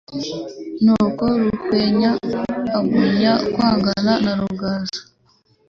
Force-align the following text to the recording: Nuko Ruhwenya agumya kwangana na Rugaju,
Nuko 0.83 1.23
Ruhwenya 1.39 2.11
agumya 2.77 3.33
kwangana 3.53 4.13
na 4.23 4.33
Rugaju, 4.39 5.01